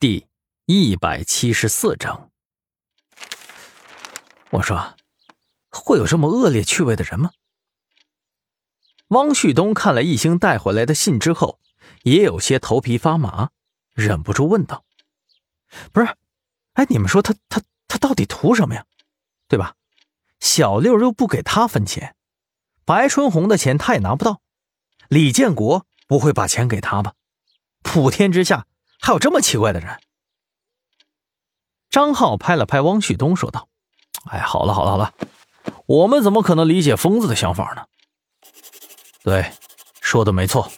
[0.00, 0.26] 第
[0.64, 2.30] 一百七十四章，
[4.48, 4.96] 我说，
[5.68, 7.32] 会有这么恶劣趣味的人吗？
[9.08, 11.60] 汪旭东看了易星带回来的信之后，
[12.04, 13.50] 也有些头皮发麻，
[13.92, 14.86] 忍不住问道
[15.92, 16.08] ：“不是，
[16.72, 18.86] 哎，你们说他他他到底图什么呀？
[19.48, 19.76] 对吧？
[20.38, 22.16] 小六又不给他分钱，
[22.86, 24.40] 白春红的钱他也拿不到，
[25.10, 27.12] 李建国不会把钱给他吧？
[27.82, 28.66] 普天之下。”
[29.00, 29.98] 还有这么奇怪的人？
[31.88, 33.68] 张浩拍了拍汪旭东，说道
[34.30, 35.14] ：“哎，好了好了好了，
[35.86, 37.86] 我们怎么可能理解疯子的想法呢？”
[39.24, 39.50] 对，
[40.00, 40.70] 说的没错。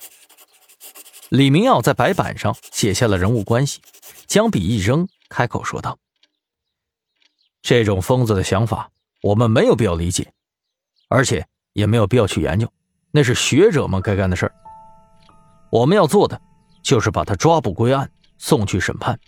[1.28, 3.80] 李明耀在白板上写下了人物关系，
[4.26, 5.98] 将笔一扔，开口说道
[7.60, 8.90] ：“这种疯子的想法，
[9.22, 10.32] 我们没有必要理解，
[11.08, 12.72] 而且也没有必要去研究，
[13.10, 14.54] 那是学者们该干的事儿。
[15.70, 16.40] 我们要做的。”
[16.82, 18.10] 就是把他抓捕归案，
[18.42, 19.20] 送去审判。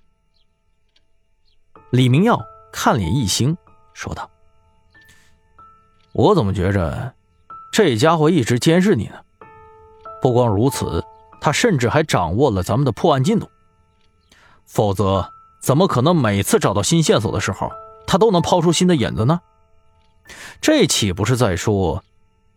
[1.91, 3.57] 李明耀看脸一星，
[3.93, 4.29] 说道
[6.13, 7.15] ：“我怎么觉着
[7.73, 9.15] 这家伙一直监视你呢？
[10.21, 11.05] 不光如此，
[11.41, 13.49] 他甚至还掌握了咱们的破案进度。
[14.67, 17.71] 否则，怎么可能每次找到新线索的时候，
[18.09, 19.41] 他都能抛出新的引子呢？
[20.61, 22.03] 这岂不是在说，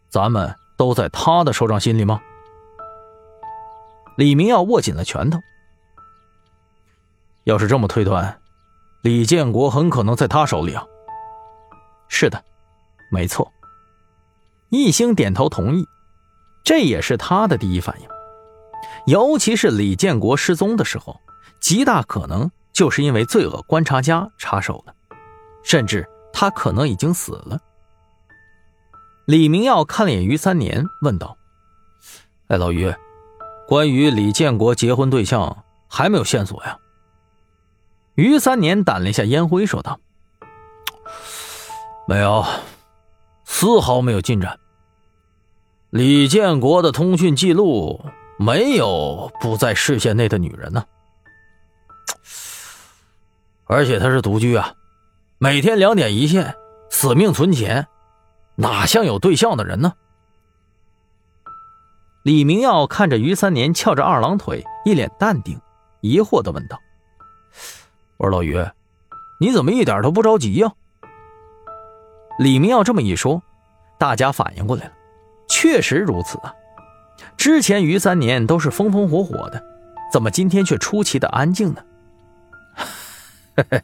[0.10, 2.20] 咱们都在他的手掌心里吗？”
[4.18, 5.40] 李明耀握紧了拳头。
[7.48, 8.42] 要是这么推断，
[9.04, 10.86] 李建国很可能在他手里啊。
[12.10, 12.44] 是的，
[13.10, 13.50] 没错。
[14.68, 15.88] 易星点头同意，
[16.62, 18.08] 这也是他的第一反应。
[19.06, 21.22] 尤其是李建国失踪的时候，
[21.62, 24.94] 极大可能就是因为罪恶观察家插手了，
[25.64, 27.58] 甚至他可能已经死了。
[29.24, 31.38] 李明耀看了眼于三年，问道
[32.50, 32.94] ：“哎，老于。”
[33.70, 36.78] 关于李建国结婚对象还没有线索呀？
[38.18, 40.00] 于三年掸了一下烟灰，说道
[42.10, 42.44] ：“没有，
[43.46, 44.60] 丝毫没有进展。
[45.92, 48.04] 李建国的通讯记录
[48.40, 50.84] 没有不在视线内的女人呢，
[53.66, 54.74] 而且他是独居啊，
[55.38, 56.56] 每天两点一线，
[56.90, 57.88] 死命存钱，
[58.56, 59.94] 哪像有对象的人呢？”
[62.26, 65.62] 李明耀看着于三年翘着二郎腿，一脸淡定，
[66.02, 66.80] 疑惑的问道
[68.18, 68.64] ：“我说老于，
[69.40, 70.72] 你怎么一点都不着急呀？”
[72.40, 73.42] 李明耀这么一说，
[73.98, 74.92] 大家反应过来了，
[75.50, 76.54] 确实如此啊。
[77.36, 79.64] 之前于三年都是风风火火的，
[80.12, 81.84] 怎么今天却出奇的安静呢？
[83.56, 83.82] 嘿嘿，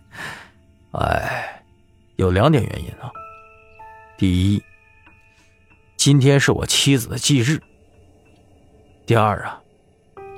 [0.91, 1.63] 哎，
[2.17, 3.11] 有两点原因啊。
[4.17, 4.63] 第一，
[5.97, 7.59] 今天是我妻子的忌日。
[9.07, 9.59] 第二啊，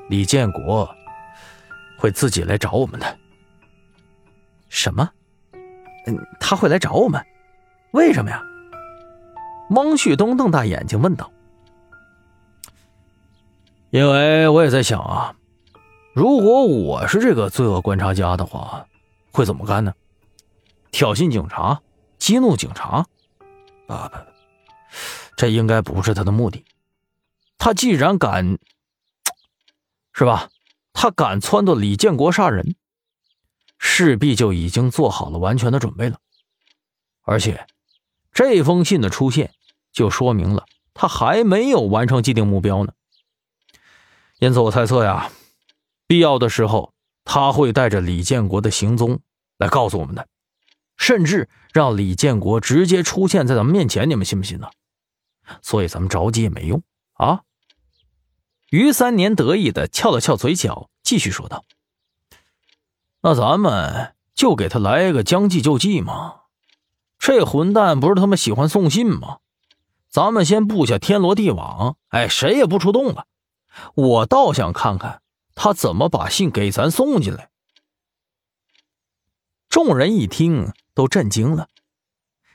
[0.09, 0.89] 李建国
[1.97, 3.17] 会自己来找我们的。
[4.75, 5.09] 什么？
[6.05, 7.25] 嗯，他会来找我们？
[7.91, 8.43] 为什么呀？
[9.69, 11.31] 汪旭东瞪大眼睛问道。
[13.89, 15.33] 因为我也在想啊，
[16.13, 18.85] 如果我是这个罪恶观察家的话，
[19.31, 19.93] 会怎么干呢？
[20.91, 21.81] 挑衅警察，
[22.19, 23.05] 激怒警察？
[23.87, 24.17] 啊不，
[25.37, 26.65] 这应该不是他的目的。
[27.57, 28.57] 他既然敢，
[30.11, 30.49] 是吧？
[30.91, 32.75] 他敢撺掇李建国杀人，
[33.87, 36.19] 势必就已经做好了完全的准备了。
[37.21, 37.67] 而且，
[38.33, 39.53] 这封信的出现，
[39.93, 40.65] 就说明了
[40.95, 42.93] 他还没有完成既定目标呢。
[44.39, 45.31] 因此，我猜测呀，
[46.07, 49.19] 必要的时候，他会带着李建国的行踪
[49.57, 50.27] 来告诉我们的，
[50.97, 54.09] 甚至让李建国直接出现在咱们面前。
[54.09, 54.67] 你们信不信呢？
[55.61, 56.81] 所以，咱们着急也没用。
[57.13, 57.43] 啊！
[58.71, 61.63] 于三年得意的翘了翘嘴角，继续说道
[63.25, 66.41] ：“那咱们就给他来一个将计就计嘛。
[67.17, 69.39] 这混蛋不是他妈喜欢送信吗？
[70.11, 73.25] 咱们先布下天罗地网，哎，谁也不出动了。
[73.95, 75.23] 我倒想看看
[75.55, 77.49] 他怎么把信给咱送进来。”
[79.69, 81.67] 众人一听都震惊了，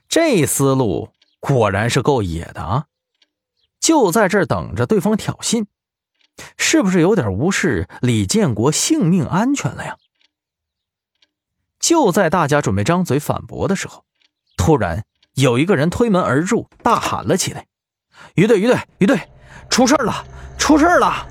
[0.09, 2.87] 这思路果然是够野的啊！
[3.81, 5.67] 就在这儿等着对方挑衅，
[6.57, 9.97] 是不是有点无视李建国性命安全了呀？
[11.81, 14.05] 就在大家准备张嘴反驳的时候，
[14.57, 15.05] 突然
[15.35, 17.67] 有一个人推门而入，大喊了起来
[18.37, 19.19] ：“于队，于队，于队，
[19.71, 20.25] 出事了，
[20.59, 21.27] 出事了！”